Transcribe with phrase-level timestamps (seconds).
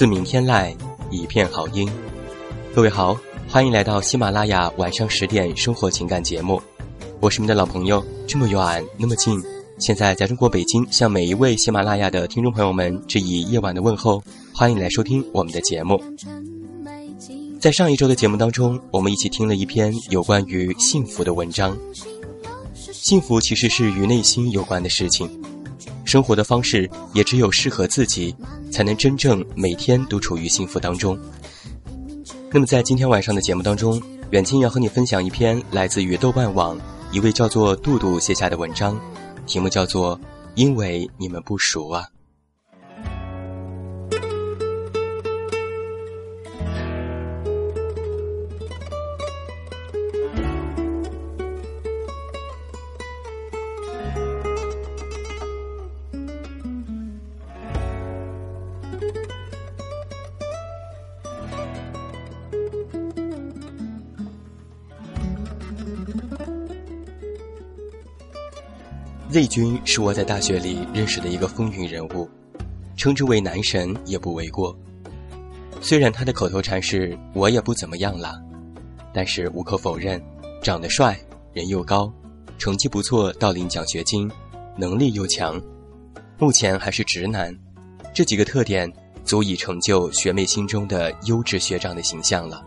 [0.00, 0.74] 自鸣天籁，
[1.10, 1.86] 一片好音。
[2.74, 3.14] 各位好，
[3.46, 6.58] 欢迎来到喜马拉雅晚上十点生活情感节目。
[7.20, 9.38] 我是你们的老朋友，这么远，那么近。
[9.78, 14.24] 现在在中国北京，向每一位喜马拉雅的听众朋友们致以夜晚的问候。
[14.54, 16.02] 欢迎来收听我们的节目。
[17.60, 21.76] 在上一周的节目当中，我们一起听了一篇有关于幸福的文章。
[22.74, 25.28] 幸福其实是与内心有关的事情。
[26.10, 28.34] 生活的方式也只有适合自己，
[28.72, 31.16] 才能真正每天都处于幸福当中。
[32.52, 36.76] 那么，在今天晚上的节目当中，远近要和你分享一篇来自于豆瓣网
[37.12, 39.00] 一位叫做杜杜写下的文章，
[39.46, 40.18] 题目叫做
[40.56, 42.02] 《因为你们不熟啊》。
[69.30, 72.28] Z 君是我在大学里认识的一个风云人物，
[72.96, 74.76] 称之为男神也不为过。
[75.80, 78.42] 虽然他的口头禅是“我也不怎么样了”，
[79.14, 80.20] 但是无可否认，
[80.60, 81.16] 长得帅，
[81.52, 82.12] 人又高，
[82.58, 84.28] 成绩不错到领奖学金，
[84.76, 85.62] 能力又强，
[86.36, 87.56] 目前还是直男，
[88.12, 88.92] 这几个特点
[89.24, 92.66] 足以成就学妹心中的优质学长的形象了。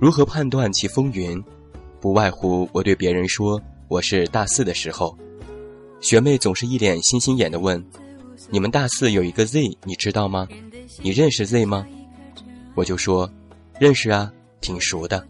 [0.00, 1.44] 如何判断其风云？
[2.00, 3.60] 不外乎我对别人说。
[3.88, 5.16] 我是大四的时候，
[6.02, 7.82] 学妹总是一脸星星眼的问
[8.50, 10.46] ：“你们大四有一个 Z，你知道吗？
[11.00, 11.86] 你认识 Z 吗？”
[12.76, 13.30] 我就说
[13.80, 15.26] ：“认识啊，挺熟的。”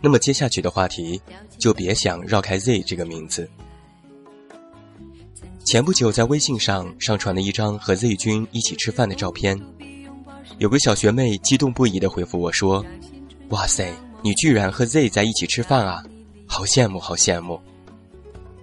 [0.00, 1.20] 那么接下去的话题
[1.58, 3.50] 就别想绕开 Z 这个名字。
[5.64, 9.60] 前不久在微信上上传了一张和 Z 君一起吃饭的照片，
[10.58, 12.86] 有个小学妹激动不已的回复我说
[13.50, 13.92] ：“哇塞，
[14.22, 16.04] 你居然和 Z 在一起吃饭啊！”
[16.46, 17.60] 好羡慕，好羡慕！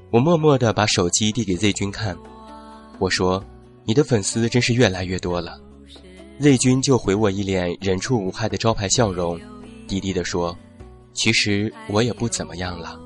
[0.09, 2.17] 我默默地把手机递给 Z 君看，
[2.99, 3.43] 我说
[3.83, 5.59] ：“你的粉丝真是越来越多了。
[6.39, 9.39] ”Z 君就回我一脸人畜无害的招牌笑容，
[9.87, 10.57] 低低地说
[11.13, 12.99] ：“其实我也不怎么样了。”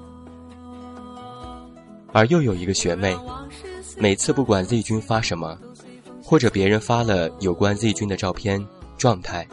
[2.14, 3.16] 而又有一个学妹，
[3.98, 5.58] 每次不管 Z 君发什么，
[6.24, 8.66] 或者别人发了有关 Z 君的照片、
[8.98, 9.46] 状态，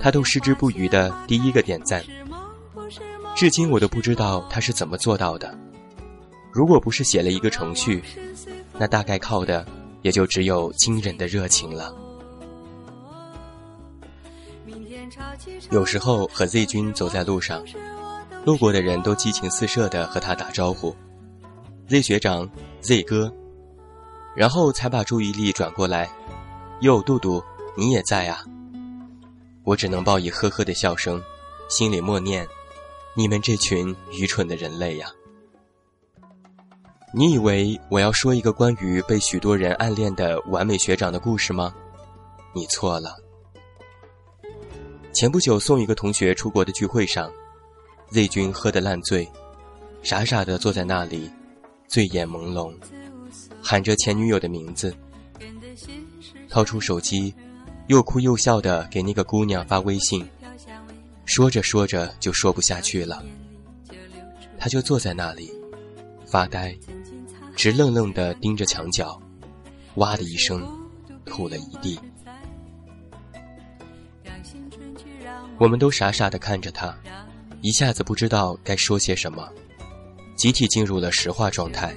[0.00, 2.02] 她都矢志不渝的第一个点赞。
[3.34, 5.52] 至今我都不知道他是怎么做到的。
[6.52, 8.02] 如果不是写了一个程序，
[8.78, 9.66] 那大概靠的
[10.02, 11.92] 也就只有惊人的热情了。
[15.70, 17.64] 有时候和 Z 君走在路上，
[18.44, 20.94] 路过的人都激情四射的和他打招呼
[21.88, 22.48] ：“Z 学长
[22.80, 23.32] ，Z 哥。”
[24.36, 26.08] 然后才把注意力转过来
[26.82, 27.42] ：“哟，杜杜，
[27.76, 28.44] 你也在啊？”
[29.64, 31.20] 我只能报以呵呵的笑声，
[31.68, 32.46] 心里默念。
[33.16, 35.06] 你们这群愚蠢的人类呀！
[37.12, 41.72] 你以为我要说一个关于被许多人暗恋的完美学长的故事吗？
[42.52, 43.14] 你错了。
[45.12, 47.30] 前不久送一个同学出国的聚会上
[48.10, 49.30] ，Z 君喝得烂醉，
[50.02, 51.30] 傻傻的坐在那里，
[51.86, 52.74] 醉眼朦胧，
[53.62, 54.92] 喊着前女友的名字，
[56.48, 57.32] 掏出手机，
[57.86, 60.28] 又哭又笑的给那个姑娘发微信。
[61.34, 63.20] 说着说着就说不下去了，
[64.56, 65.52] 他就坐在那里，
[66.24, 66.72] 发呆，
[67.56, 69.20] 直愣愣地盯着墙角，
[69.96, 70.64] 哇的一声，
[71.26, 71.98] 吐了一地。
[75.58, 76.96] 我们都傻傻地看着他，
[77.62, 79.52] 一下子不知道该说些什么，
[80.36, 81.92] 集体进入了石化状态。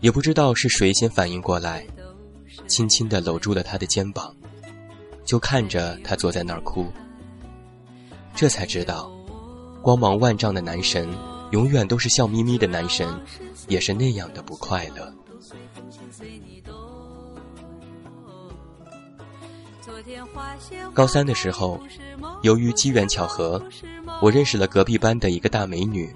[0.00, 1.86] 也不知道是谁先反应过来，
[2.66, 4.36] 轻轻地搂住了他的肩膀，
[5.24, 6.92] 就看着他坐在那儿哭。
[8.38, 9.10] 这才知道，
[9.82, 11.08] 光芒万丈的男神，
[11.50, 13.20] 永远都是笑眯眯的男神，
[13.66, 15.12] 也是那样的不快乐。
[20.94, 21.80] 高三的时候，
[22.42, 23.60] 由于机缘巧合，
[24.22, 26.14] 我认识了隔壁班的一个大美女。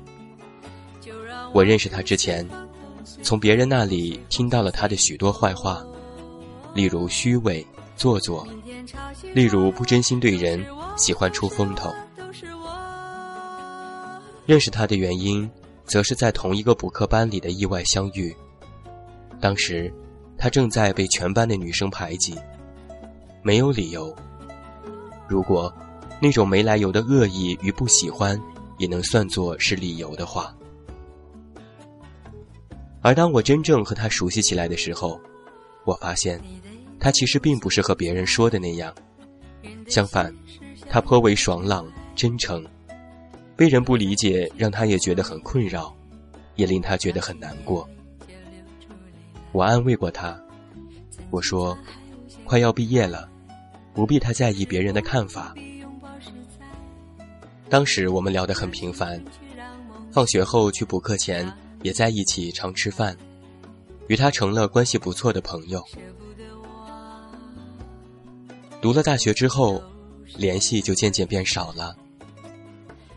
[1.52, 2.48] 我认识她之前，
[3.24, 5.84] 从别人那里听到了她的许多坏话，
[6.72, 7.66] 例如虚伪、
[7.96, 8.46] 做作，
[9.34, 10.64] 例如不真心对人，
[10.96, 11.92] 喜欢出风头。
[14.46, 15.48] 认识他的原因，
[15.84, 18.34] 则是在同一个补课班里的意外相遇。
[19.40, 19.92] 当时，
[20.36, 22.34] 他正在被全班的女生排挤，
[23.42, 24.14] 没有理由。
[25.28, 25.72] 如果
[26.20, 28.40] 那种没来由的恶意与不喜欢，
[28.78, 30.54] 也能算作是理由的话，
[33.00, 35.20] 而当我真正和他熟悉起来的时候，
[35.84, 36.40] 我发现，
[37.00, 38.92] 他其实并不是和别人说的那样。
[39.88, 40.34] 相反，
[40.88, 42.64] 他颇为爽朗、真诚，
[43.62, 45.94] 被人不理解，让他也觉得很困扰，
[46.56, 47.88] 也令他觉得很难过。
[49.52, 50.36] 我安慰过他，
[51.30, 51.78] 我说
[52.44, 53.28] ：“快要毕业了。”
[53.94, 55.54] 不必太在意别人的看法。
[57.68, 59.22] 当时我们聊得很频繁，
[60.10, 61.48] 放学后去补课前
[61.82, 63.16] 也在一起常吃饭，
[64.08, 65.80] 与他成了关系不错的朋友。
[68.80, 69.80] 读了大学之后，
[70.36, 71.96] 联系就渐渐变少了。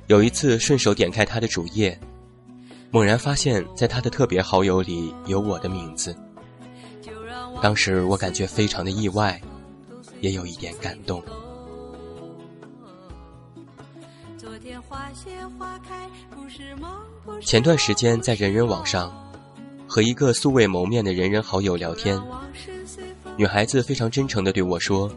[0.07, 1.99] 有一次顺手点开他的主页，
[2.91, 6.15] 猛然发现在他的特别好友里有我的名字。
[7.61, 9.41] 当时我感觉非常的意外。
[10.21, 11.21] 也有一点感动。
[17.41, 19.13] 前段时间在人人网上
[19.85, 22.19] 和一个素未谋面的人人好友聊天，
[23.37, 25.11] 女孩子非常真诚的对我说：“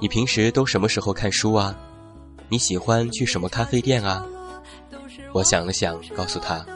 [0.00, 1.78] 你平时都什么时候看书啊？
[2.50, 4.26] 你喜欢去什么咖啡店啊？”
[5.32, 6.66] 我想了想，告诉她：“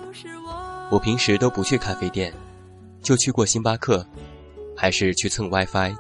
[0.91, 2.33] 我平时都不去咖啡店，
[3.03, 4.07] 就去过星巴克，
[4.77, 5.95] 还是去蹭 WiFi。”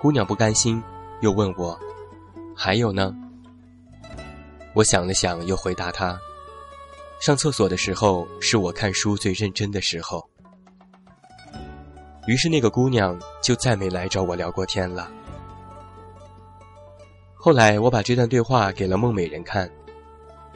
[0.00, 0.82] 姑娘不甘心，
[1.22, 1.78] 又问我
[2.54, 3.14] ：“还有呢？”
[4.74, 6.18] 我想了想，又回答她
[7.18, 10.28] ：“上厕所的时候是我看书最认真的时候。”
[12.28, 15.10] 于是那个姑娘就再没来找我聊过天了。
[17.46, 19.70] 后来我把这段对话给了孟美人看，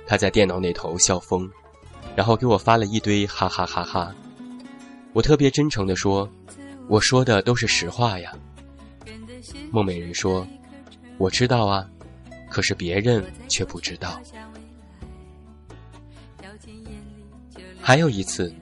[0.05, 1.49] 她在电脑那头笑疯，
[2.17, 4.13] 然后给我发了一堆哈哈哈哈。
[5.13, 6.29] 我特别真诚地说
[6.91, 8.33] ：“我说的都是实话呀。”
[9.71, 10.45] 孟美人说
[11.17, 11.89] ：“我知道啊，
[12.51, 14.21] 可是别人却不知道。”
[17.81, 18.53] 还有一次，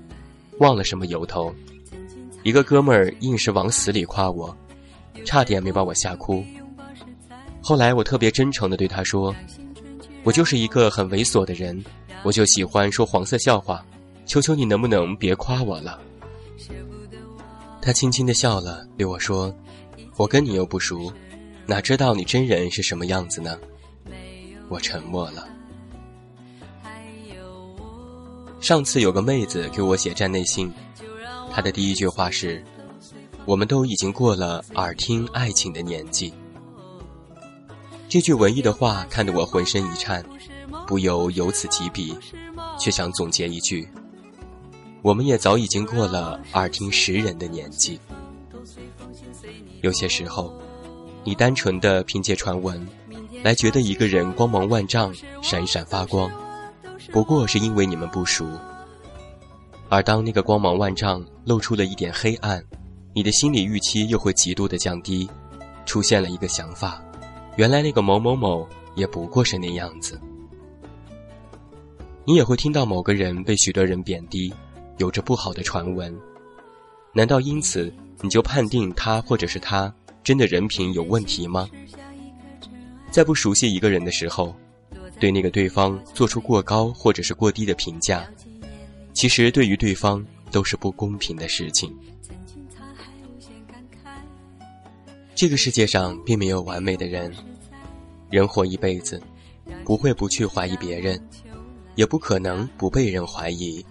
[0.59, 1.51] 忘了什么由头，
[2.43, 4.55] 一个哥们儿硬是往死里夸我，
[5.25, 6.45] 差点没把我吓哭。
[7.69, 9.37] 后来我特别真诚的对他说
[10.25, 11.85] ：“我就是一个很猥琐的人，
[12.23, 13.85] 我就喜欢说黄色笑话，
[14.25, 16.01] 求求你能不能别夸我了？”
[17.83, 19.55] 他轻轻的笑了，对我说。
[20.17, 21.13] 我跟你又不熟，
[21.67, 23.59] 哪知道你真人是什么样子呢？
[24.71, 25.47] 我沉默了。
[28.61, 30.73] 上次有个妹子给我写站内信，
[31.53, 32.65] 她的第一句话是
[33.45, 36.33] ：“我们都已经过了耳听爱情的年纪。”
[38.09, 40.25] 这句文艺的话看得我浑身一颤，
[40.87, 42.17] 不由由此起笔，
[42.79, 43.87] 却想总结一句：
[45.03, 48.01] 我们也早已经过了耳听识人的年纪。
[49.83, 50.55] 有些时候，
[51.23, 52.89] 你单纯的凭借传闻，
[53.43, 56.31] 来觉得一个人光芒万丈、闪闪发光，
[57.13, 58.47] 不过是因为你们不熟。
[59.91, 62.65] 而当那个光芒万丈露出了一点黑暗，
[63.15, 65.29] 你的心理预期又会极度的降低，
[65.85, 67.03] 出现了一个想法：
[67.59, 70.17] 原来那个某某某也不过是那样子。
[72.25, 74.55] 你也会听到某个人被许多人贬低，
[74.99, 76.17] 有着不好的传闻，
[77.13, 77.93] 难道因此？
[78.21, 81.69] 你就判定他或者是他真的人品有问题吗？
[83.11, 84.55] 在不熟悉一个人的时候，
[85.19, 88.25] 对那个对方做出过高或者是过低的评价，
[89.13, 91.93] 其实对于对方都是不公平的事情。
[95.35, 97.33] 这个世界上并没有完美的人，
[98.31, 99.21] 人活一辈子，
[99.85, 101.21] 不会不去怀疑别人，
[101.95, 103.85] 也不可能不被人怀疑。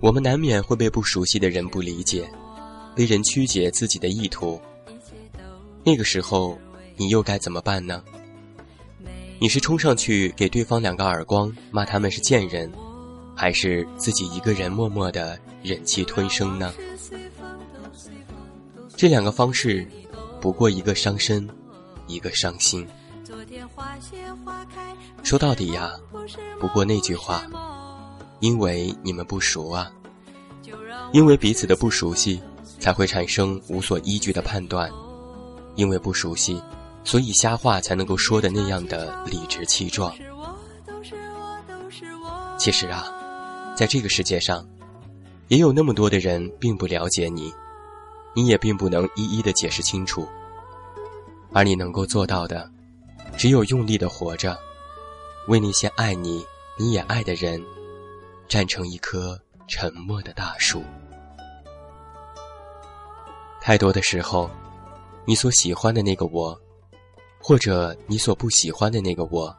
[0.00, 2.28] 我们难免会被不熟悉的人不理解。
[2.94, 4.58] 被人曲解自己的意图，
[5.84, 6.58] 那个时候
[6.96, 8.02] 你又该怎么办呢？
[9.38, 12.72] 你是冲上去给对方两个耳光，骂他们是贱人，
[13.34, 16.72] 还是自己一个人默默的忍气吞声呢？
[18.96, 19.86] 这两个方式，
[20.40, 21.46] 不过一个伤身，
[22.06, 22.86] 一个伤心。
[25.22, 25.92] 说到底呀，
[26.60, 27.42] 不过那句话，
[28.40, 29.90] 因为你们不熟啊，
[31.12, 32.40] 因为彼此的不熟悉，
[32.78, 34.90] 才会产生无所依据的判断，
[35.74, 36.62] 因为不熟悉，
[37.02, 40.14] 所以瞎话才能够说的那样的理直气壮。
[42.58, 43.06] 其实啊，
[43.76, 44.66] 在这个世界上，
[45.48, 47.52] 也有那么多的人并不了解你，
[48.34, 50.26] 你也并不能一一的解释清楚，
[51.52, 52.70] 而你能够做到的。
[53.36, 54.58] 只有用力的活着，
[55.48, 56.44] 为那些爱你、
[56.78, 57.62] 你也爱的人，
[58.48, 59.38] 站成一棵
[59.68, 60.82] 沉默的大树。
[63.60, 64.48] 太多的时候，
[65.26, 66.58] 你所喜欢的那个我，
[67.38, 69.54] 或者你所不喜欢的那个我，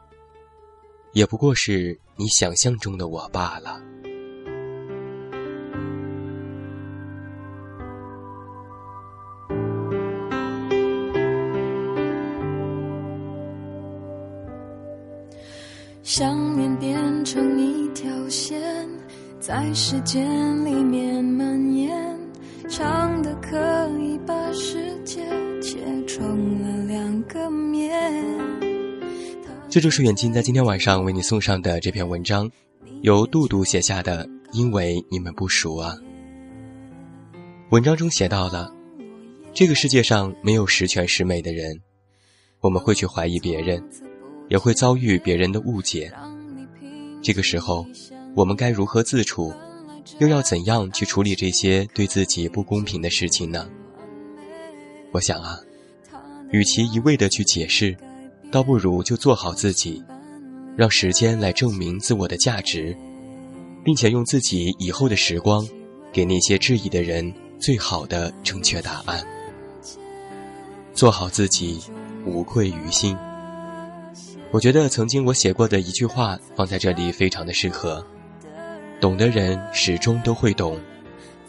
[1.12, 3.80] 也不过是你想象中的我罢了。
[16.08, 18.58] 想念变成一条线，
[19.38, 20.24] 在时间
[20.64, 22.18] 里面蔓延，
[22.66, 23.58] 长的可
[24.00, 25.20] 以把世界
[25.60, 27.92] 切成了两个面。
[29.68, 32.50] 这就是远近在今天晚上为你送上的这篇文章，
[33.02, 34.26] 由杜杜写下的。
[34.54, 35.94] 因为你们不熟啊。
[37.68, 38.72] 文章中写到了，
[39.52, 41.82] 这个世界上没有十全十美的人，
[42.62, 43.84] 我们会去怀疑别人。
[44.48, 46.12] 也会遭遇别人的误解，
[47.22, 47.86] 这个时候，
[48.34, 49.52] 我们该如何自处？
[50.20, 53.68] 又要怎样去处理这些对自己不公平的事情呢？
[55.12, 55.60] 我想啊，
[56.50, 57.94] 与其一味的去解释，
[58.50, 60.02] 倒不如就做好自己，
[60.76, 62.96] 让时间来证明自我的价值，
[63.84, 65.68] 并且用自己以后的时光，
[66.10, 69.22] 给那些质疑的人最好的正确答案。
[70.94, 71.80] 做好自己，
[72.24, 73.14] 无愧于心。
[74.50, 78.04] 我觉得曾经我写过的一句话放在这里非常的适合，
[78.98, 80.78] 懂的人始终都会懂，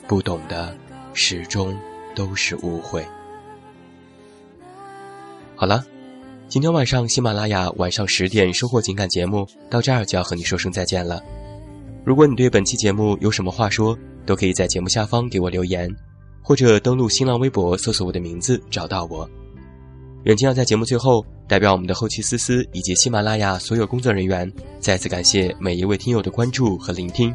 [0.05, 0.75] 不懂的
[1.13, 1.77] 始终
[2.13, 3.05] 都是误会。
[5.55, 5.81] 好了，
[6.49, 11.23] 今天晚上喜马拉雅晚上十点收获情感节目到这儿就要和你说声再见了。
[12.03, 15.89] 如果你对本期节目有什么话说，都可以在节目下方给我留言，
[16.41, 19.29] 或者登录新浪微博搜索我的名字找到我。
[20.25, 27.33] 远近要在节目最后，代表我们的后期思思以及喜马拉雅所有工作人员，再次感谢每一位听友的关注和聆听，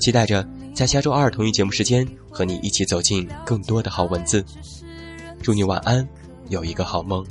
[0.00, 4.44] 期待着在下周二同一节目时间和你一起走进更多的好文字。
[5.40, 6.06] 祝你晚安，
[6.48, 7.24] 有一个好梦。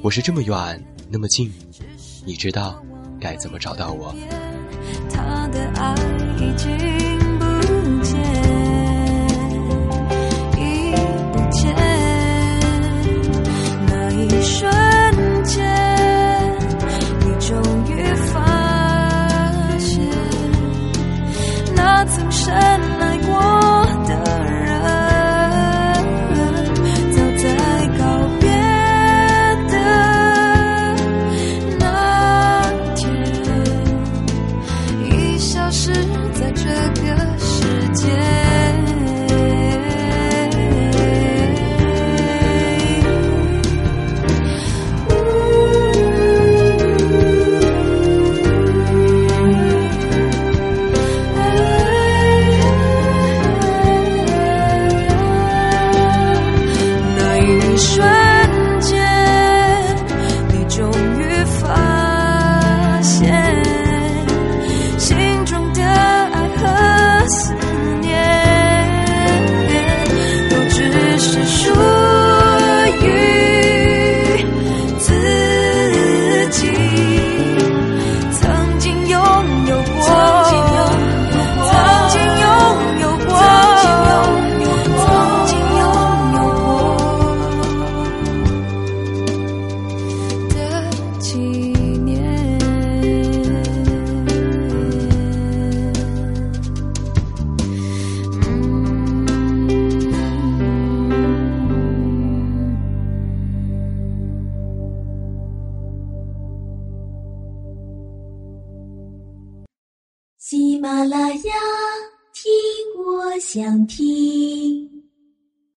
[0.00, 1.52] 我是这么远那么近，
[2.24, 2.82] 你知道
[3.20, 4.14] 该怎么找到我。